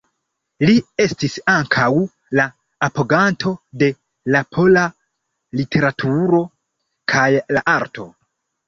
[0.69, 0.73] Li
[1.03, 1.89] estis ankaŭ
[2.39, 2.47] la
[2.89, 3.55] apoganto
[3.85, 3.91] de
[4.37, 4.89] la pola
[5.63, 6.45] literaturo
[7.17, 8.13] kaj la arto.